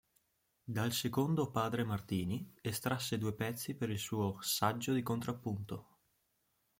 Dal 0.63 0.93
secondo 0.93 1.51
Padre 1.51 1.83
Martini 1.83 2.51
estrasse 2.59 3.19
due 3.19 3.33
pezzi 3.35 3.75
per 3.75 3.91
il 3.91 3.99
suo 3.99 4.37
"Saggio 4.41 4.93
di 4.93 5.03
Contrappunto". 5.03 5.97